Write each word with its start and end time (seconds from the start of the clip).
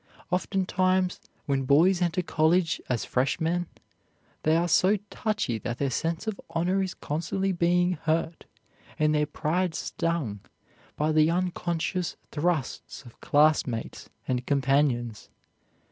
Oftentimes, 0.31 1.19
when 1.45 1.61
boys 1.65 2.01
enter 2.01 2.23
college 2.23 2.81
as 2.89 3.05
freshmen, 3.05 3.67
they 4.41 4.55
are 4.55 4.67
so 4.67 4.97
touchy 5.11 5.59
that 5.59 5.77
their 5.77 5.91
sense 5.91 6.25
of 6.25 6.41
honor 6.49 6.81
is 6.81 6.95
constantly 6.95 7.51
being 7.51 7.91
hurt 8.05 8.45
and 8.97 9.13
their 9.13 9.27
pride 9.27 9.75
stung 9.75 10.39
by 10.95 11.11
the 11.11 11.29
unconscious 11.29 12.15
thrusts 12.31 13.03
of 13.03 13.21
classmates 13.21 14.09
and 14.27 14.47
companions. 14.47 15.29